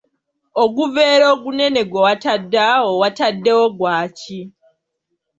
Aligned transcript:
Oguveera 0.63 1.25
ogunene 1.35 1.81
gwe 1.89 2.03
watadde 2.05 2.59
awo, 2.73 2.91
wataddewo 3.01 3.65
gwaki? 3.77 4.39